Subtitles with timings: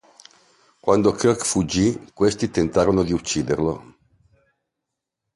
[0.81, 3.97] Quando Kirk fuggi, questi tentarono di ucciderlo.